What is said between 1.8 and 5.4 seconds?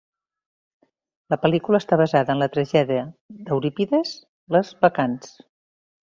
està basada en la tragèdia d'Eurípides, Les Bacants.